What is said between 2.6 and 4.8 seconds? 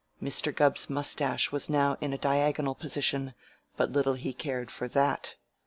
position, but little he cared